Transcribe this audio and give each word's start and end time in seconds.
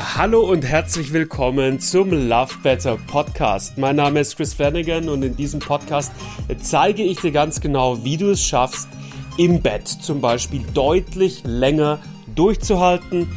Hallo 0.00 0.42
und 0.42 0.64
herzlich 0.64 1.12
willkommen 1.12 1.80
zum 1.80 2.10
Love 2.10 2.54
Better 2.62 2.96
Podcast. 3.08 3.78
Mein 3.78 3.96
Name 3.96 4.20
ist 4.20 4.36
Chris 4.36 4.54
Flanagan 4.54 5.08
und 5.08 5.24
in 5.24 5.34
diesem 5.34 5.58
Podcast 5.58 6.12
zeige 6.62 7.02
ich 7.02 7.20
dir 7.20 7.32
ganz 7.32 7.60
genau, 7.60 8.04
wie 8.04 8.16
du 8.16 8.30
es 8.30 8.40
schaffst, 8.40 8.88
im 9.38 9.60
Bett 9.60 9.88
zum 9.88 10.20
Beispiel 10.20 10.62
deutlich 10.72 11.42
länger 11.44 11.98
durchzuhalten, 12.32 13.28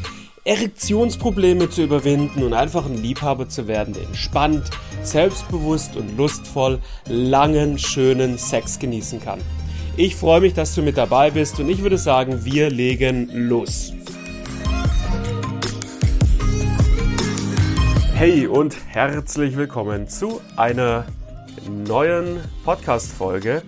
Erektionsprobleme 0.44 1.68
zu 1.68 1.82
überwinden 1.82 2.44
und 2.44 2.54
einfach 2.54 2.86
ein 2.86 3.02
Liebhaber 3.02 3.48
zu 3.48 3.66
werden, 3.66 3.94
der 3.94 4.04
entspannt, 4.04 4.70
selbstbewusst 5.02 5.96
und 5.96 6.16
lustvoll 6.16 6.78
langen, 7.06 7.76
schönen 7.76 8.38
Sex 8.38 8.78
genießen 8.78 9.20
kann. 9.20 9.40
Ich 9.96 10.14
freue 10.14 10.40
mich, 10.40 10.54
dass 10.54 10.76
du 10.76 10.82
mit 10.82 10.96
dabei 10.96 11.32
bist 11.32 11.58
und 11.58 11.68
ich 11.68 11.82
würde 11.82 11.98
sagen, 11.98 12.44
wir 12.44 12.70
legen 12.70 13.28
los. 13.32 13.94
Hey 18.22 18.46
und 18.46 18.76
herzlich 18.86 19.56
willkommen 19.56 20.06
zu 20.06 20.40
einer 20.56 21.06
neuen 21.68 22.40
Podcast-Folge, 22.64 23.64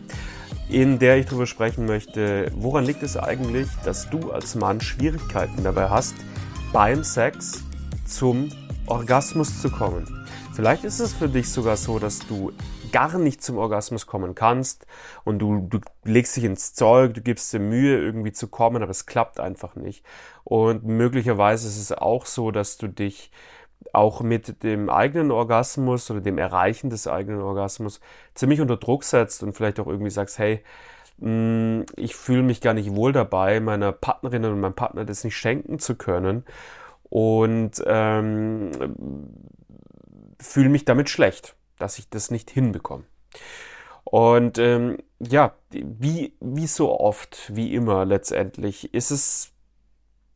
in 0.68 1.00
der 1.00 1.16
ich 1.16 1.26
darüber 1.26 1.48
sprechen 1.48 1.86
möchte, 1.86 2.52
woran 2.54 2.84
liegt 2.84 3.02
es 3.02 3.16
eigentlich, 3.16 3.66
dass 3.84 4.08
du 4.10 4.30
als 4.30 4.54
Mann 4.54 4.80
Schwierigkeiten 4.80 5.64
dabei 5.64 5.88
hast, 5.88 6.14
beim 6.72 7.02
Sex 7.02 7.64
zum 8.06 8.48
Orgasmus 8.86 9.60
zu 9.60 9.70
kommen. 9.70 10.24
Vielleicht 10.52 10.84
ist 10.84 11.00
es 11.00 11.12
für 11.12 11.28
dich 11.28 11.50
sogar 11.50 11.76
so, 11.76 11.98
dass 11.98 12.20
du 12.20 12.52
gar 12.92 13.18
nicht 13.18 13.42
zum 13.42 13.58
Orgasmus 13.58 14.06
kommen 14.06 14.36
kannst 14.36 14.86
und 15.24 15.40
du, 15.40 15.66
du 15.68 15.80
legst 16.04 16.36
dich 16.36 16.44
ins 16.44 16.74
Zeug, 16.74 17.14
du 17.14 17.22
gibst 17.22 17.52
dir 17.52 17.58
Mühe, 17.58 17.98
irgendwie 17.98 18.30
zu 18.30 18.46
kommen, 18.46 18.84
aber 18.84 18.92
es 18.92 19.06
klappt 19.06 19.40
einfach 19.40 19.74
nicht. 19.74 20.04
Und 20.44 20.84
möglicherweise 20.84 21.66
ist 21.66 21.80
es 21.80 21.90
auch 21.90 22.24
so, 22.24 22.52
dass 22.52 22.76
du 22.76 22.86
dich 22.86 23.32
auch 23.92 24.22
mit 24.22 24.62
dem 24.62 24.88
eigenen 24.88 25.30
Orgasmus 25.30 26.10
oder 26.10 26.20
dem 26.20 26.38
Erreichen 26.38 26.90
des 26.90 27.06
eigenen 27.06 27.42
Orgasmus 27.42 28.00
ziemlich 28.34 28.60
unter 28.60 28.76
Druck 28.76 29.04
setzt 29.04 29.42
und 29.42 29.52
vielleicht 29.52 29.80
auch 29.80 29.86
irgendwie 29.86 30.10
sagst, 30.10 30.38
hey, 30.38 30.62
mm, 31.18 31.82
ich 31.96 32.16
fühle 32.16 32.42
mich 32.42 32.60
gar 32.60 32.74
nicht 32.74 32.94
wohl 32.94 33.12
dabei, 33.12 33.60
meiner 33.60 33.92
Partnerin 33.92 34.44
und 34.44 34.60
meinem 34.60 34.74
Partner 34.74 35.04
das 35.04 35.24
nicht 35.24 35.36
schenken 35.36 35.78
zu 35.78 35.96
können 35.96 36.44
und 37.04 37.82
ähm, 37.86 38.70
fühle 40.40 40.68
mich 40.68 40.84
damit 40.84 41.10
schlecht, 41.10 41.56
dass 41.78 41.98
ich 41.98 42.08
das 42.08 42.30
nicht 42.30 42.50
hinbekomme. 42.50 43.04
Und 44.04 44.58
ähm, 44.58 44.98
ja, 45.18 45.54
wie, 45.70 46.34
wie 46.40 46.66
so 46.66 46.98
oft, 47.00 47.54
wie 47.54 47.74
immer 47.74 48.04
letztendlich, 48.04 48.92
ist 48.94 49.10
es 49.10 49.52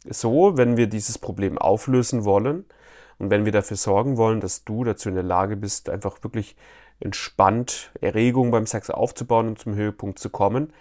so, 0.05 0.57
wenn 0.57 0.77
wir 0.77 0.87
dieses 0.87 1.19
Problem 1.19 1.59
auflösen 1.59 2.25
wollen, 2.25 2.65
und 3.19 3.31
wenn 3.31 3.45
wir 3.45 3.53
dafür 3.53 3.77
sorgen 3.77 4.17
wollen, 4.17 4.41
dass 4.41 4.65
du 4.65 4.85
dazu 4.85 5.09
in 5.09 5.15
der 5.15 5.25
Lage 5.25 5.57
bist, 5.57 5.89
einfach 5.89 6.23
wirklich 6.23 6.57
entspannt 7.01 7.93
Erregung 8.01 8.51
beim 8.51 8.67
Sex 8.67 8.91
aufzubauen 8.91 9.49
und 9.49 9.59
zum 9.59 9.75
Höhepunkt 9.75 10.19
zu 10.19 10.31
kommen, 10.31 10.73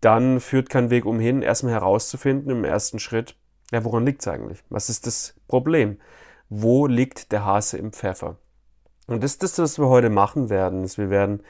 dann 0.00 0.40
führt 0.40 0.70
kein 0.70 0.90
Weg 0.90 1.04
umhin, 1.06 1.42
erstmal 1.42 1.72
herauszufinden 1.72 2.50
im 2.50 2.64
ersten 2.64 2.98
Schritt, 2.98 3.36
ja, 3.72 3.84
woran 3.84 4.06
liegt 4.06 4.20
es 4.20 4.28
eigentlich? 4.28 4.62
Was 4.68 4.88
ist 4.88 5.06
das 5.06 5.34
Problem? 5.48 5.98
Wo 6.48 6.86
liegt 6.86 7.32
der 7.32 7.44
Hase 7.44 7.78
im 7.78 7.92
Pfeffer? 7.92 8.36
Und 9.08 9.22
das 9.22 9.32
ist 9.32 9.42
das, 9.42 9.58
was 9.58 9.78
wir 9.78 9.88
heute 9.88 10.10
machen 10.10 10.50
werden. 10.50 10.84
Ist 10.84 10.98
wir 10.98 11.10
werden 11.10 11.42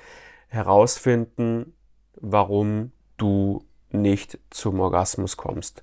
herausfinden, 0.49 1.75
warum 2.15 2.93
du 3.17 3.65
nicht 3.91 4.39
zum 4.51 4.81
Orgasmus 4.81 5.37
kommst. 5.37 5.83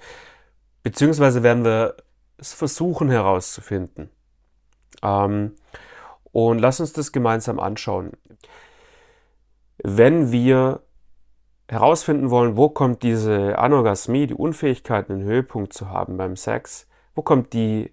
Beziehungsweise 0.82 1.44
werden 1.44 1.64
wir 1.64 1.98
es 2.38 2.54
versuchen 2.54 3.10
herauszufinden. 3.10 4.10
Ähm, 5.02 5.54
und 6.32 6.60
lass 6.60 6.80
uns 6.80 6.94
das 6.94 7.12
gemeinsam 7.12 7.60
anschauen. 7.60 8.12
Wenn 9.78 10.32
wir 10.32 10.82
herausfinden 11.68 12.30
wollen, 12.30 12.58
wo 12.58 12.70
kommt 12.70 13.04
diese 13.04 13.58
Anorgasmie, 13.58 14.28
die 14.28 14.34
Unfähigkeit, 14.34 15.10
einen 15.10 15.24
Höhepunkt 15.24 15.74
zu 15.74 15.90
haben 15.90 16.18
beim 16.18 16.36
Sex, 16.36 16.88
wo 17.16 17.22
kommt 17.22 17.54
die, 17.54 17.92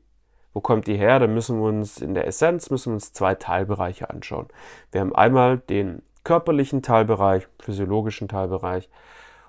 wo 0.52 0.60
kommt 0.60 0.86
die 0.86 0.96
her? 0.96 1.18
dann 1.18 1.34
müssen 1.34 1.60
wir 1.60 1.68
uns 1.68 1.98
in 2.00 2.14
der 2.14 2.26
Essenz 2.26 2.70
müssen 2.70 2.90
wir 2.90 2.94
uns 2.94 3.12
zwei 3.12 3.34
Teilbereiche 3.34 4.10
anschauen. 4.10 4.48
Wir 4.90 5.00
haben 5.00 5.14
einmal 5.14 5.58
den 5.58 6.02
körperlichen 6.24 6.82
Teilbereich, 6.82 7.46
physiologischen 7.60 8.28
Teilbereich 8.28 8.88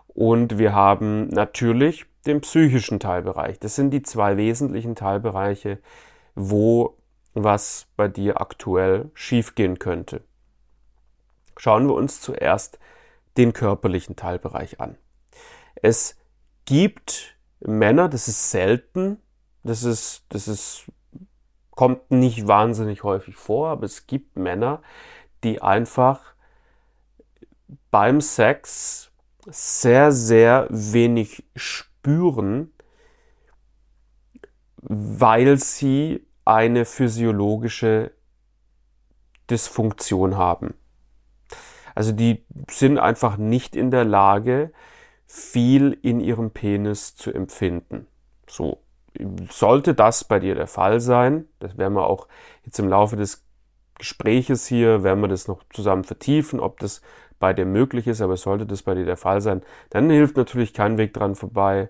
und 0.07 0.57
wir 0.57 0.73
haben 0.73 1.27
natürlich 1.29 2.05
den 2.25 2.41
psychischen 2.41 2.99
Teilbereich. 2.99 3.59
Das 3.59 3.75
sind 3.75 3.91
die 3.91 4.03
zwei 4.03 4.37
wesentlichen 4.37 4.95
Teilbereiche, 4.95 5.79
wo 6.35 6.95
was 7.33 7.87
bei 7.95 8.07
dir 8.07 8.41
aktuell 8.41 9.09
schiefgehen 9.13 9.79
könnte. 9.79 10.23
Schauen 11.57 11.87
wir 11.87 11.93
uns 11.93 12.21
zuerst 12.21 12.79
den 13.37 13.53
körperlichen 13.53 14.15
Teilbereich 14.15 14.79
an. 14.79 14.97
Es 15.75 16.17
gibt 16.65 17.37
Männer, 17.59 18.09
das 18.09 18.27
ist 18.27 18.51
selten, 18.51 19.17
das 19.63 19.83
ist, 19.83 20.25
das 20.29 20.47
ist, 20.47 20.91
kommt 21.71 22.11
nicht 22.11 22.47
wahnsinnig 22.47 23.03
häufig 23.03 23.35
vor, 23.35 23.69
aber 23.69 23.85
es 23.85 24.07
gibt 24.07 24.37
Männer, 24.37 24.81
die 25.43 25.61
einfach 25.61 26.33
beim 27.91 28.21
Sex 28.21 29.11
sehr, 29.47 30.11
sehr 30.11 30.67
wenig 30.69 31.43
spüren, 31.55 32.73
weil 34.81 35.57
sie 35.57 36.25
eine 36.45 36.85
physiologische 36.85 38.11
Dysfunktion 39.49 40.37
haben. 40.37 40.73
Also 41.93 42.11
die 42.11 42.45
sind 42.69 42.97
einfach 42.97 43.37
nicht 43.37 43.75
in 43.75 43.91
der 43.91 44.05
Lage, 44.05 44.71
viel 45.27 45.97
in 46.01 46.19
ihrem 46.19 46.51
Penis 46.51 47.15
zu 47.15 47.31
empfinden. 47.33 48.07
So 48.47 48.81
sollte 49.49 49.93
das 49.93 50.23
bei 50.23 50.39
dir 50.39 50.55
der 50.55 50.67
Fall 50.67 50.99
sein, 50.99 51.47
das 51.59 51.77
werden 51.77 51.93
wir 51.93 52.07
auch 52.07 52.27
jetzt 52.63 52.79
im 52.79 52.87
Laufe 52.87 53.17
des 53.17 53.45
Gespräches 53.97 54.67
hier, 54.67 55.03
werden 55.03 55.21
wir 55.21 55.27
das 55.27 55.47
noch 55.47 55.63
zusammen 55.69 56.03
vertiefen, 56.03 56.59
ob 56.59 56.79
das 56.79 57.01
bei 57.41 57.51
dir 57.51 57.65
möglich 57.65 58.07
ist, 58.07 58.21
aber 58.21 58.37
sollte 58.37 58.65
das 58.65 58.83
bei 58.83 58.95
dir 58.95 59.03
der 59.03 59.17
Fall 59.17 59.41
sein, 59.41 59.61
dann 59.89 60.09
hilft 60.09 60.37
natürlich 60.37 60.73
kein 60.73 60.97
Weg 60.97 61.13
dran 61.13 61.35
vorbei, 61.35 61.89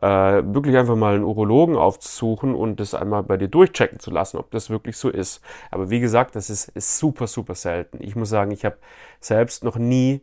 äh, 0.00 0.06
wirklich 0.06 0.78
einfach 0.78 0.96
mal 0.96 1.14
einen 1.14 1.24
Urologen 1.24 1.76
aufzusuchen 1.76 2.54
und 2.54 2.80
das 2.80 2.94
einmal 2.94 3.22
bei 3.22 3.36
dir 3.36 3.48
durchchecken 3.48 3.98
zu 3.98 4.10
lassen, 4.10 4.38
ob 4.38 4.50
das 4.50 4.70
wirklich 4.70 4.96
so 4.96 5.10
ist. 5.10 5.42
Aber 5.70 5.90
wie 5.90 6.00
gesagt, 6.00 6.34
das 6.34 6.48
ist, 6.48 6.68
ist 6.68 6.98
super, 6.98 7.26
super 7.26 7.54
selten. 7.54 7.98
Ich 8.00 8.16
muss 8.16 8.30
sagen, 8.30 8.50
ich 8.52 8.64
habe 8.64 8.78
selbst 9.20 9.64
noch 9.64 9.76
nie 9.76 10.22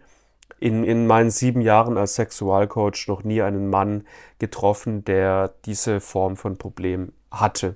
in, 0.60 0.84
in 0.84 1.08
meinen 1.08 1.30
sieben 1.30 1.62
Jahren 1.62 1.98
als 1.98 2.16
Sexualcoach 2.16 3.08
noch 3.08 3.24
nie 3.24 3.42
einen 3.42 3.70
Mann 3.70 4.06
getroffen, 4.40 5.06
der 5.06 5.54
diese 5.66 6.00
Form 6.00 6.36
von 6.36 6.58
Problem 6.58 7.14
hatte. 7.32 7.76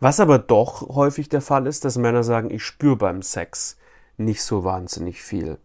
Was 0.00 0.20
aber 0.20 0.38
doch 0.38 0.94
häufig 0.94 1.28
der 1.28 1.40
Fall 1.40 1.66
ist, 1.66 1.84
dass 1.84 1.98
Männer 1.98 2.22
sagen, 2.22 2.50
ich 2.50 2.62
spüre 2.62 2.96
beim 2.96 3.22
Sex 3.22 3.76
nicht 4.16 4.42
so 4.42 4.64
wahnsinnig 4.64 5.22
viel. 5.22 5.58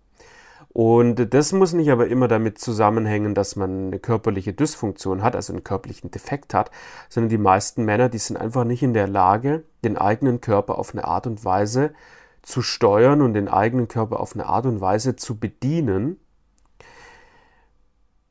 Und 0.72 1.34
das 1.34 1.52
muss 1.52 1.74
nicht 1.74 1.90
aber 1.90 2.08
immer 2.08 2.28
damit 2.28 2.60
zusammenhängen, 2.60 3.34
dass 3.34 3.56
man 3.56 3.88
eine 3.88 4.00
körperliche 4.00 4.54
Dysfunktion 4.54 5.24
hat, 5.24 5.36
also 5.36 5.52
einen 5.52 5.64
körperlichen 5.64 6.12
Defekt 6.12 6.54
hat, 6.54 6.70
sondern 7.10 7.30
die 7.30 7.40
meisten 7.40 7.86
Männer, 7.86 8.08
die 8.08 8.20
sind 8.20 8.38
einfach 8.38 8.66
nicht 8.66 8.84
in 8.84 8.94
der 8.94 9.08
Lage, 9.08 9.64
den 9.84 9.98
eigenen 9.98 10.42
Körper 10.42 10.78
auf 10.78 10.94
eine 10.94 11.06
Art 11.06 11.26
und 11.26 11.44
Weise 11.44 11.94
zu 12.44 12.62
steuern 12.62 13.22
und 13.22 13.34
den 13.34 13.48
eigenen 13.48 13.88
Körper 13.88 14.20
auf 14.20 14.36
eine 14.36 14.46
Art 14.46 14.66
und 14.66 14.80
Weise 14.80 15.16
zu 15.16 15.40
bedienen, 15.40 16.20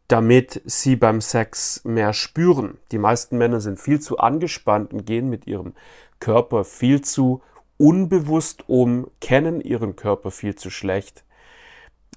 damit 0.06 0.62
sie 0.65 0.97
beim 0.97 1.21
Sex 1.21 1.83
mehr 1.85 2.12
spüren. 2.12 2.79
Die 2.93 2.99
meisten 2.99 3.37
Männer 3.37 3.61
sind 3.61 3.79
viel 3.79 4.00
zu 4.00 4.19
angespannt 4.19 4.93
und 4.93 5.05
gehen 5.05 5.29
mit 5.29 5.47
ihrem 5.47 5.75
Körper 6.21 6.64
viel 6.64 7.03
zu 7.03 7.43
unbewusst 7.78 8.69
um, 8.69 9.08
kennen 9.20 9.60
ihren 9.60 9.96
Körper 9.96 10.30
viel 10.30 10.54
zu 10.54 10.69
schlecht 10.70 11.25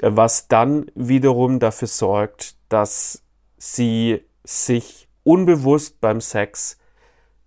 was 0.01 0.47
dann 0.47 0.87
wiederum 0.95 1.59
dafür 1.59 1.87
sorgt, 1.87 2.55
dass 2.69 3.23
sie 3.57 4.25
sich 4.43 5.07
unbewusst 5.23 6.01
beim 6.01 6.21
Sex 6.21 6.77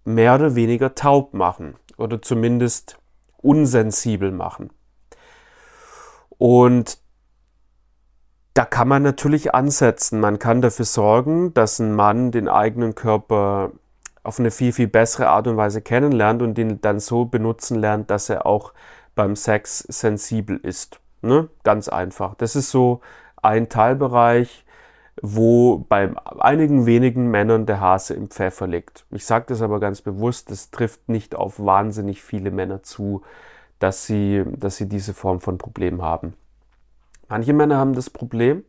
mehr 0.05 0.35
oder 0.37 0.55
weniger 0.55 0.95
taub 0.95 1.35
machen 1.35 1.77
oder 1.97 2.23
zumindest 2.23 2.99
unsensibel 3.39 4.31
machen. 4.31 4.71
Und 6.39 6.99
da 8.55 8.65
kann 8.65 8.87
man 8.87 9.03
natürlich 9.03 9.55
ansetzen. 9.55 10.21
Man 10.21 10.39
kann 10.39 10.61
dafür 10.61 10.85
sorgen, 10.85 11.53
dass 11.55 11.81
ein 11.81 11.95
Mann 11.95 12.31
den 12.31 12.49
eigenen 12.49 12.95
Körper 12.95 13.73
auf 14.25 14.41
eine 14.41 14.51
viel, 14.51 14.73
viel 14.73 14.89
bessere 14.89 15.29
Art 15.29 15.47
und 15.47 15.57
Weise 15.57 15.83
kennenlernt 15.83 16.43
und 16.43 16.59
ihn 16.59 16.81
dann 16.81 16.99
so 16.99 17.27
benutzen 17.27 17.79
lernt, 17.79 18.11
dass 18.11 18.29
er 18.29 18.47
auch 18.47 18.73
beim 19.15 19.37
Sex 19.37 19.79
sensibel 19.79 20.57
ist. 20.57 20.99
Ne? 21.23 21.49
Ganz 21.63 21.89
einfach. 21.89 22.35
Das 22.35 22.57
ist 22.57 22.71
so 22.71 23.01
ein 23.43 23.69
Teilbereich, 23.69 24.65
wo 25.23 25.79
bei 25.89 26.11
einigen 26.41 26.87
wenigen 26.87 27.31
Männern 27.31 27.67
der 27.67 27.81
Hase 27.81 28.15
im 28.15 28.29
Pfeffer 28.29 28.67
liegt. 28.67 29.07
Ich 29.11 29.25
sage 29.25 29.47
das 29.49 29.63
aber 29.63 29.79
ganz 29.79 30.01
bewusst, 30.01 30.51
das 30.51 30.71
trifft 30.71 31.09
nicht 31.09 31.35
auf 31.35 31.61
wahnsinnig 31.61 32.23
viele 32.23 32.51
Männer 32.51 32.83
zu, 32.83 33.23
dass 33.79 34.07
sie, 34.07 34.43
dass 34.57 34.77
sie 34.77 34.89
diese 34.89 35.15
Form 35.15 35.41
von 35.41 35.59
Problem 35.59 36.03
haben. 36.03 36.35
Manche 37.29 37.53
Männer 37.53 37.77
haben 37.77 37.95
das 37.95 38.11
Problem 38.11 38.65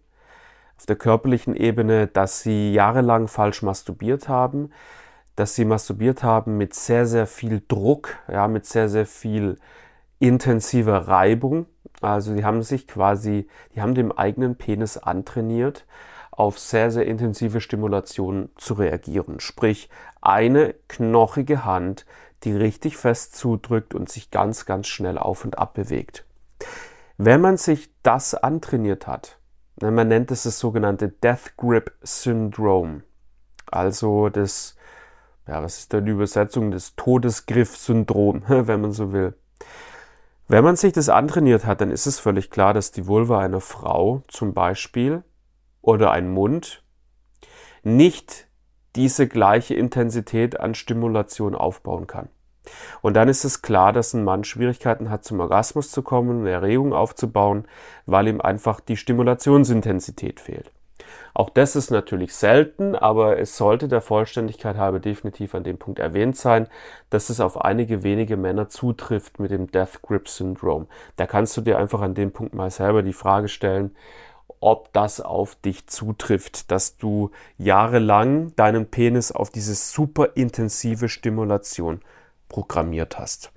auf 0.78 0.86
der 0.86 0.98
körperlichen 0.98 1.56
Ebene, 1.56 2.07
dass 2.07 2.42
sie 2.42 2.74
jahrelang 2.74 3.28
falsch 3.28 3.62
masturbiert 3.62 4.28
haben, 4.28 4.72
dass 5.36 5.56
sie 5.56 5.66
masturbiert 5.66 6.24
haben 6.24 6.58
mit 6.58 6.74
sehr, 6.74 7.06
sehr 7.06 7.28
viel 7.28 7.62
Druck, 7.68 8.16
ja, 8.32 8.48
mit 8.48 8.66
sehr, 8.66 8.90
sehr 8.90 9.06
viel 9.06 9.58
intensiver 10.20 11.08
Reibung. 11.08 11.66
Also 12.02 12.36
die 12.36 12.46
haben 12.46 12.64
sich 12.64 12.88
quasi, 12.88 13.48
die 13.74 13.82
haben 13.82 13.96
dem 13.96 14.12
eigenen 14.12 14.56
Penis 14.56 14.98
antrainiert, 14.98 15.86
auf 16.32 16.60
sehr, 16.60 16.92
sehr 16.92 17.06
intensive 17.06 17.62
Stimulation 17.62 18.50
zu 18.58 18.74
reagieren. 18.76 19.40
Sprich, 19.40 19.90
eine 20.22 20.76
knochige 20.88 21.66
Hand, 21.66 22.06
die 22.44 22.54
richtig 22.54 22.98
fest 22.98 23.36
zudrückt 23.36 23.96
und 23.96 24.10
sich 24.10 24.31
ganz, 24.31 24.66
ganz 24.66 24.88
schnell 24.88 25.18
auf 25.18 25.46
und 25.46 25.58
ab 25.58 25.74
bewegt. 25.74 26.26
Wenn 27.18 27.42
man 27.42 27.58
sich 27.58 27.90
das 28.04 28.36
antrainiert 28.36 29.08
hat, 29.08 29.38
man 29.81 30.08
nennt 30.08 30.31
es 30.31 30.44
das 30.44 30.60
sogenannte 30.60 31.10
Death 31.10 31.58
Grip 31.58 31.94
Syndrome, 32.02 33.04
also 33.72 34.30
das, 34.30 34.75
ja, 35.47 35.62
was 35.62 35.80
ist 35.80 35.94
da 35.94 36.01
die 36.01 36.12
Übersetzung, 36.12 36.71
das 36.71 36.95
Todesgriff-Syndrom, 36.95 38.44
wenn 38.47 38.81
man 38.81 38.92
so 38.92 39.13
will. 39.13 39.36
Wenn 40.47 40.63
man 40.63 40.75
sich 40.75 40.94
das 40.94 41.09
antrainiert 41.09 41.65
hat, 41.65 41.81
dann 41.81 41.89
ist 41.89 42.06
es 42.06 42.19
völlig 42.19 42.51
klar, 42.51 42.74
dass 42.74 42.92
die 42.92 43.07
Vulva 43.07 43.39
einer 43.39 43.62
Frau 43.62 44.24
zum 44.27 44.53
Beispiel 44.53 45.24
oder 45.81 46.12
ein 46.12 46.30
Mund 46.30 46.83
nicht 47.83 48.47
diese 48.95 49.27
gleiche 49.27 49.74
Intensität 49.74 50.59
an 50.59 50.75
Stimulation 50.75 51.56
aufbauen 51.56 52.07
kann. 52.07 52.30
Und 53.01 53.15
dann 53.15 53.27
ist 53.27 53.44
es 53.44 53.62
klar, 53.62 53.94
dass 53.94 54.13
ein 54.13 54.24
Mann 54.24 54.44
Schwierigkeiten 54.44 55.09
hat, 55.09 55.24
zum 55.24 55.39
Orgasmus 55.39 55.92
zu 55.92 56.01
kommen, 56.01 56.42
eine 56.42 56.51
Erregung 56.51 56.94
aufzubauen, 56.94 57.68
weil 58.06 58.27
ihm 58.27 58.42
einfach 58.42 58.80
die 58.80 58.97
Stimulationsintensität 58.97 60.39
fehlt. 60.39 60.71
Auch 61.36 61.50
das 61.50 61.76
ist 61.76 61.92
natürlich 61.92 62.34
selten, 62.34 62.96
aber 62.96 63.38
es 63.38 63.58
sollte 63.58 63.90
der 63.90 64.00
Vollständigkeit 64.00 64.78
halber 64.78 65.02
definitiv 65.02 65.54
an 65.54 65.66
dem 65.66 65.78
Punkt 65.78 66.00
erwähnt 66.00 66.38
sein, 66.38 66.70
dass 67.10 67.30
es 67.30 67.42
auf 67.42 67.60
einige 67.60 68.04
wenige 68.04 68.38
Männer 68.38 68.70
zutrifft 68.70 69.38
mit 69.38 69.52
dem 69.52 69.70
Death 69.70 70.02
Grip 70.02 70.30
Syndrome. 70.30 70.88
Da 71.18 71.28
kannst 71.28 71.58
du 71.58 71.62
dir 71.62 71.78
einfach 71.78 72.00
an 72.00 72.16
dem 72.16 72.32
Punkt 72.32 72.54
mal 72.54 72.72
selber 72.72 73.04
die 73.04 73.12
Frage 73.12 73.50
stellen, 73.50 73.94
ob 74.62 74.94
das 74.94 75.20
auf 75.20 75.56
dich 75.56 75.88
zutrifft, 75.88 76.72
dass 76.72 76.96
du 76.96 77.32
jahrelang 77.58 78.56
deinen 78.56 78.86
Penis 78.86 79.34
auf 79.34 79.50
diese 79.50 79.76
super 79.76 80.38
intensive 80.38 81.10
Stimulation 81.10 82.00
programmiert 82.48 83.20
hast. 83.20 83.52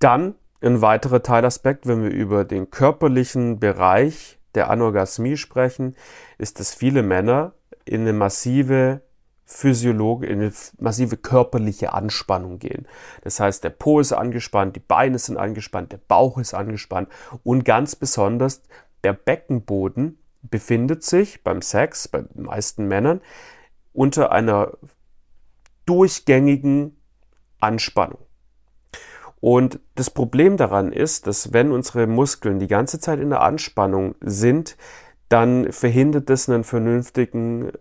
Dann 0.00 0.34
ein 0.60 0.82
weiterer 0.82 1.22
Teilaspekt, 1.22 1.86
wenn 1.86 2.02
wir 2.02 2.10
über 2.10 2.44
den 2.44 2.70
körperlichen 2.70 3.58
Bereich 3.58 4.37
der 4.54 4.70
Anorgasmie 4.70 5.36
sprechen, 5.36 5.96
ist, 6.38 6.60
dass 6.60 6.74
viele 6.74 7.02
Männer 7.02 7.52
in 7.84 8.02
eine 8.02 8.12
massive 8.12 9.02
Physiologe, 9.44 10.26
in 10.26 10.40
eine 10.40 10.52
massive 10.78 11.16
körperliche 11.16 11.94
Anspannung 11.94 12.58
gehen. 12.58 12.86
Das 13.22 13.40
heißt, 13.40 13.64
der 13.64 13.70
Po 13.70 13.98
ist 13.98 14.12
angespannt, 14.12 14.76
die 14.76 14.80
Beine 14.80 15.18
sind 15.18 15.38
angespannt, 15.38 15.92
der 15.92 16.00
Bauch 16.06 16.36
ist 16.36 16.52
angespannt 16.52 17.08
und 17.44 17.64
ganz 17.64 17.96
besonders 17.96 18.62
der 19.04 19.14
Beckenboden 19.14 20.18
befindet 20.42 21.02
sich 21.02 21.42
beim 21.42 21.62
Sex, 21.62 22.08
bei 22.08 22.22
den 22.22 22.42
meisten 22.42 22.86
Männern, 22.86 23.20
unter 23.92 24.32
einer 24.32 24.72
durchgängigen 25.86 26.96
Anspannung. 27.58 28.27
Und 29.40 29.80
das 29.94 30.10
Problem 30.10 30.56
daran 30.56 30.92
ist, 30.92 31.26
dass 31.26 31.52
wenn 31.52 31.70
unsere 31.70 32.06
Muskeln 32.06 32.58
die 32.58 32.66
ganze 32.66 32.98
Zeit 32.98 33.20
in 33.20 33.30
der 33.30 33.42
Anspannung 33.42 34.14
sind, 34.20 34.76
dann 35.28 35.72
verhindert 35.72 36.30
das 36.30 36.48
einen 36.48 36.64
vernünftigen 36.64 37.68
äh, 37.68 37.72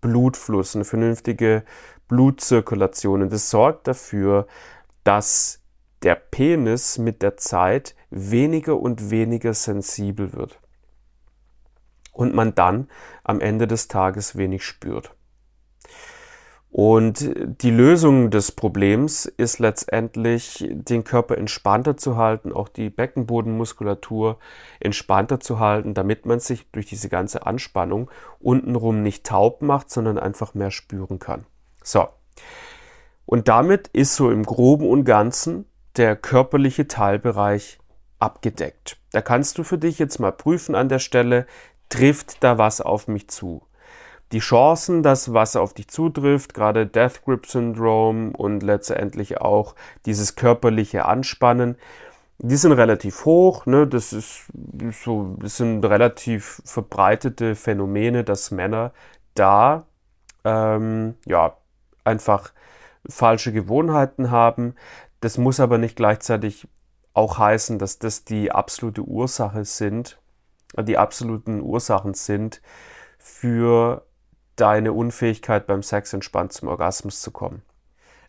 Blutfluss, 0.00 0.74
eine 0.74 0.84
vernünftige 0.84 1.64
Blutzirkulation. 2.08 3.22
Und 3.22 3.32
das 3.32 3.50
sorgt 3.50 3.88
dafür, 3.88 4.46
dass 5.04 5.60
der 6.02 6.16
Penis 6.16 6.98
mit 6.98 7.22
der 7.22 7.36
Zeit 7.36 7.94
weniger 8.10 8.78
und 8.78 9.10
weniger 9.10 9.54
sensibel 9.54 10.32
wird. 10.32 10.58
Und 12.12 12.34
man 12.34 12.54
dann 12.54 12.88
am 13.22 13.40
Ende 13.40 13.66
des 13.66 13.88
Tages 13.88 14.36
wenig 14.36 14.64
spürt. 14.64 15.14
Und 16.76 17.30
die 17.62 17.70
Lösung 17.70 18.30
des 18.30 18.50
Problems 18.50 19.26
ist 19.26 19.60
letztendlich, 19.60 20.68
den 20.72 21.04
Körper 21.04 21.38
entspannter 21.38 21.96
zu 21.96 22.16
halten, 22.16 22.52
auch 22.52 22.68
die 22.68 22.90
Beckenbodenmuskulatur 22.90 24.40
entspannter 24.80 25.38
zu 25.38 25.60
halten, 25.60 25.94
damit 25.94 26.26
man 26.26 26.40
sich 26.40 26.68
durch 26.72 26.86
diese 26.86 27.08
ganze 27.08 27.46
Anspannung 27.46 28.10
untenrum 28.40 29.04
nicht 29.04 29.24
taub 29.24 29.62
macht, 29.62 29.88
sondern 29.88 30.18
einfach 30.18 30.54
mehr 30.54 30.72
spüren 30.72 31.20
kann. 31.20 31.46
So. 31.84 32.08
Und 33.24 33.46
damit 33.46 33.86
ist 33.92 34.16
so 34.16 34.32
im 34.32 34.42
groben 34.42 34.88
und 34.88 35.04
ganzen 35.04 35.66
der 35.94 36.16
körperliche 36.16 36.88
Teilbereich 36.88 37.78
abgedeckt. 38.18 38.96
Da 39.12 39.20
kannst 39.20 39.58
du 39.58 39.62
für 39.62 39.78
dich 39.78 40.00
jetzt 40.00 40.18
mal 40.18 40.32
prüfen 40.32 40.74
an 40.74 40.88
der 40.88 40.98
Stelle, 40.98 41.46
trifft 41.88 42.42
da 42.42 42.58
was 42.58 42.80
auf 42.80 43.06
mich 43.06 43.28
zu? 43.30 43.62
Die 44.34 44.40
Chancen, 44.40 45.04
dass 45.04 45.32
was 45.32 45.54
auf 45.54 45.74
dich 45.74 45.86
zutrifft, 45.86 46.54
gerade 46.54 46.88
Death 46.88 47.24
Grip 47.24 47.46
Syndrome 47.46 48.32
und 48.36 48.64
letztendlich 48.64 49.40
auch 49.40 49.76
dieses 50.06 50.34
körperliche 50.34 51.04
Anspannen, 51.04 51.76
die 52.38 52.56
sind 52.56 52.72
relativ 52.72 53.24
hoch. 53.26 53.64
Ne? 53.66 53.86
Das, 53.86 54.12
ist 54.12 54.46
so, 55.04 55.36
das 55.38 55.56
sind 55.56 55.84
relativ 55.84 56.60
verbreitete 56.64 57.54
Phänomene, 57.54 58.24
dass 58.24 58.50
Männer 58.50 58.92
da 59.34 59.86
ähm, 60.42 61.14
ja, 61.26 61.56
einfach 62.02 62.52
falsche 63.08 63.52
Gewohnheiten 63.52 64.32
haben. 64.32 64.74
Das 65.20 65.38
muss 65.38 65.60
aber 65.60 65.78
nicht 65.78 65.94
gleichzeitig 65.94 66.66
auch 67.12 67.38
heißen, 67.38 67.78
dass 67.78 68.00
das 68.00 68.24
die 68.24 68.50
absolute 68.50 69.02
Ursache 69.02 69.64
sind, 69.64 70.18
die 70.76 70.98
absoluten 70.98 71.60
Ursachen 71.60 72.14
sind 72.14 72.60
für 73.16 74.04
deine 74.56 74.92
Unfähigkeit 74.92 75.66
beim 75.66 75.82
Sex 75.82 76.12
entspannt 76.12 76.52
zum 76.52 76.68
Orgasmus 76.68 77.20
zu 77.20 77.30
kommen. 77.30 77.62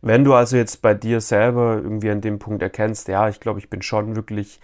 Wenn 0.01 0.23
du 0.23 0.33
also 0.33 0.57
jetzt 0.57 0.81
bei 0.81 0.93
dir 0.93 1.21
selber 1.21 1.77
irgendwie 1.77 2.11
an 2.11 2.21
dem 2.21 2.39
Punkt 2.39 2.61
erkennst, 2.61 3.07
ja, 3.07 3.27
ich 3.29 3.39
glaube, 3.39 3.59
ich 3.59 3.69
bin 3.69 3.81
schon 3.81 4.15
wirklich 4.15 4.59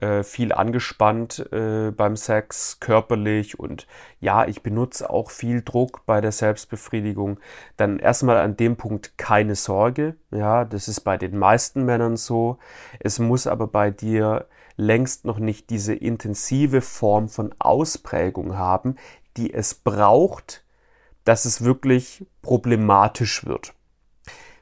äh, 0.00 0.22
viel 0.22 0.52
angespannt 0.52 1.46
äh, 1.52 1.90
beim 1.90 2.16
Sex 2.16 2.80
körperlich 2.80 3.58
und 3.58 3.86
ja, 4.20 4.46
ich 4.46 4.62
benutze 4.62 5.08
auch 5.08 5.30
viel 5.30 5.62
Druck 5.62 6.04
bei 6.06 6.20
der 6.20 6.32
Selbstbefriedigung, 6.32 7.38
dann 7.76 7.98
erstmal 7.98 8.38
an 8.38 8.56
dem 8.56 8.76
Punkt 8.76 9.16
keine 9.16 9.54
Sorge. 9.54 10.16
Ja, 10.30 10.64
das 10.64 10.88
ist 10.88 11.00
bei 11.00 11.16
den 11.16 11.38
meisten 11.38 11.84
Männern 11.84 12.16
so. 12.16 12.58
Es 13.00 13.18
muss 13.18 13.46
aber 13.46 13.66
bei 13.66 13.90
dir 13.90 14.46
längst 14.76 15.24
noch 15.24 15.38
nicht 15.38 15.70
diese 15.70 15.94
intensive 15.94 16.80
Form 16.80 17.28
von 17.28 17.54
Ausprägung 17.58 18.56
haben, 18.56 18.96
die 19.36 19.52
es 19.52 19.74
braucht, 19.74 20.64
dass 21.24 21.44
es 21.44 21.64
wirklich 21.64 22.26
problematisch 22.42 23.46
wird. 23.46 23.74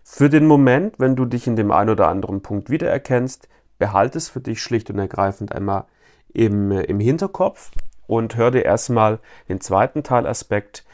Für 0.03 0.29
den 0.29 0.47
Moment, 0.47 0.99
wenn 0.99 1.17
du 1.17 1.25
dich 1.25 1.47
in 1.47 1.57
dem 1.57 1.71
einen 1.71 1.91
oder 1.91 2.09
anderen 2.09 2.43
Punkt 2.43 2.69
wiedererkennst, 2.69 3.49
behalte 3.79 4.19
es 4.19 4.29
für 4.29 4.41
dich 4.41 4.63
schlicht 4.63 4.91
und 4.91 4.99
ergreifend 4.99 5.53
einmal 5.53 5.85
im, 6.33 6.73
im 6.73 7.01
Hinterkopf 7.01 7.71
und 8.07 8.37
hör 8.37 8.51
dir 8.51 8.65
erstmal 8.65 9.21
den 9.49 9.61
zweiten 9.61 10.03
Teilaspekt 10.03 10.85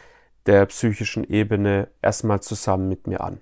der 0.47 0.67
psychischen 0.67 1.25
Ebene 1.25 1.89
erstmal 2.03 2.41
zusammen 2.41 2.89
mit 2.89 3.07
mir 3.07 3.23
an. 3.23 3.41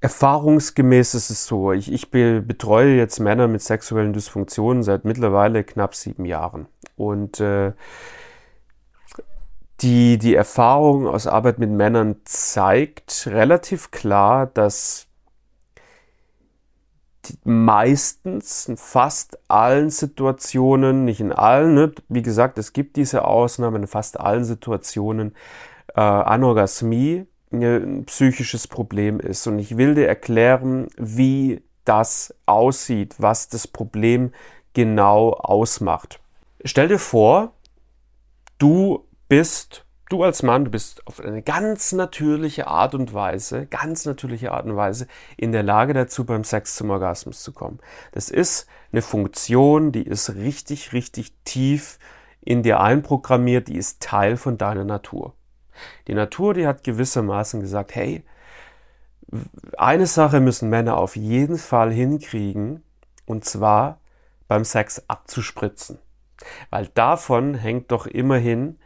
Erfahrungsgemäß 0.00 1.14
ist 1.14 1.30
es 1.30 1.46
so, 1.46 1.72
ich, 1.72 1.90
ich 1.90 2.10
betreue 2.10 2.96
jetzt 2.96 3.18
Männer 3.18 3.48
mit 3.48 3.62
sexuellen 3.62 4.12
Dysfunktionen 4.12 4.82
seit 4.82 5.04
mittlerweile 5.04 5.64
knapp 5.64 5.94
sieben 5.94 6.26
Jahren. 6.26 6.66
Und 6.96 7.40
äh, 7.40 7.72
die, 9.80 10.18
die 10.18 10.34
Erfahrung 10.34 11.06
aus 11.06 11.26
Arbeit 11.26 11.58
mit 11.58 11.70
Männern 11.70 12.16
zeigt 12.24 13.26
relativ 13.26 13.90
klar, 13.90 14.46
dass 14.46 15.06
meistens 17.44 18.68
in 18.68 18.76
fast 18.76 19.38
allen 19.50 19.90
Situationen, 19.90 21.04
nicht 21.04 21.20
in 21.20 21.32
allen, 21.32 21.74
ne, 21.74 21.92
wie 22.08 22.22
gesagt, 22.22 22.58
es 22.58 22.72
gibt 22.72 22.96
diese 22.96 23.24
Ausnahmen, 23.24 23.82
in 23.82 23.88
fast 23.88 24.20
allen 24.20 24.44
Situationen 24.44 25.34
äh, 25.94 26.00
Anorgasmie 26.00 27.26
ein 27.52 28.04
psychisches 28.06 28.68
Problem 28.68 29.20
ist. 29.20 29.46
Und 29.46 29.58
ich 29.58 29.76
will 29.76 29.94
dir 29.94 30.08
erklären, 30.08 30.88
wie 30.96 31.62
das 31.84 32.34
aussieht, 32.46 33.14
was 33.18 33.48
das 33.48 33.66
Problem 33.66 34.32
genau 34.74 35.32
ausmacht. 35.32 36.20
stell 36.64 36.88
dir 36.88 36.98
vor, 36.98 37.52
du 38.58 39.06
bist, 39.28 39.84
du 40.08 40.22
als 40.22 40.42
Mann, 40.42 40.64
du 40.64 40.70
bist 40.70 41.06
auf 41.06 41.20
eine 41.20 41.42
ganz 41.42 41.92
natürliche 41.92 42.66
Art 42.66 42.94
und 42.94 43.12
Weise, 43.12 43.66
ganz 43.66 44.04
natürliche 44.04 44.52
Art 44.52 44.66
und 44.66 44.76
Weise 44.76 45.06
in 45.36 45.52
der 45.52 45.62
Lage 45.62 45.94
dazu, 45.94 46.24
beim 46.24 46.44
Sex 46.44 46.76
zum 46.76 46.90
Orgasmus 46.90 47.42
zu 47.42 47.52
kommen. 47.52 47.80
Das 48.12 48.30
ist 48.30 48.66
eine 48.92 49.02
Funktion, 49.02 49.92
die 49.92 50.04
ist 50.04 50.34
richtig, 50.34 50.92
richtig 50.92 51.32
tief 51.44 51.98
in 52.40 52.62
dir 52.62 52.80
einprogrammiert, 52.80 53.68
die 53.68 53.76
ist 53.76 54.00
Teil 54.00 54.36
von 54.36 54.56
deiner 54.56 54.84
Natur. 54.84 55.34
Die 56.06 56.14
Natur, 56.14 56.54
die 56.54 56.66
hat 56.66 56.84
gewissermaßen 56.84 57.60
gesagt, 57.60 57.94
hey, 57.94 58.24
eine 59.76 60.06
Sache 60.06 60.40
müssen 60.40 60.70
Männer 60.70 60.96
auf 60.96 61.16
jeden 61.16 61.58
Fall 61.58 61.92
hinkriegen, 61.92 62.82
und 63.26 63.44
zwar 63.44 63.98
beim 64.46 64.64
Sex 64.64 65.02
abzuspritzen. 65.08 65.98
Weil 66.70 66.86
davon 66.94 67.54
hängt 67.54 67.90
doch 67.90 68.06
immerhin 68.06 68.78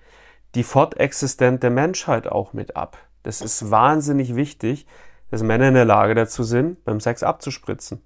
die 0.54 0.62
Fortexistenz 0.62 1.60
der 1.60 1.70
Menschheit 1.70 2.26
auch 2.26 2.52
mit 2.52 2.76
ab. 2.76 2.98
Das 3.22 3.40
ist 3.40 3.70
wahnsinnig 3.70 4.34
wichtig, 4.34 4.86
dass 5.30 5.42
Männer 5.42 5.68
in 5.68 5.74
der 5.74 5.84
Lage 5.84 6.14
dazu 6.14 6.42
sind, 6.42 6.84
beim 6.84 7.00
Sex 7.00 7.22
abzuspritzen. 7.22 8.00